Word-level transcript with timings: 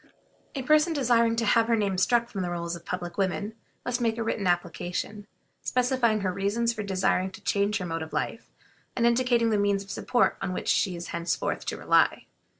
A 0.55 0.63
person 0.63 0.93
desiring 0.93 1.35
to 1.35 1.45
have 1.45 1.67
her 1.67 1.75
name 1.75 1.95
struck 1.95 2.27
from 2.27 2.41
the 2.41 2.49
rolls 2.49 2.75
of 2.75 2.83
public 2.83 3.19
women 3.19 3.53
must 3.85 4.01
make 4.01 4.17
a 4.17 4.23
written 4.23 4.47
application, 4.47 5.27
specifying 5.61 6.21
her 6.21 6.33
reasons 6.33 6.73
for 6.73 6.81
desiring 6.81 7.29
to 7.29 7.41
change 7.41 7.77
her 7.77 7.85
mode 7.85 8.01
of 8.01 8.11
life, 8.11 8.49
and 8.95 9.05
indicating 9.05 9.51
the 9.51 9.59
means 9.59 9.83
of 9.83 9.91
support 9.91 10.37
on 10.41 10.53
which 10.53 10.69
she 10.69 10.95
is 10.95 11.09
henceforth 11.09 11.67
to 11.67 11.77
rely. 11.77 12.25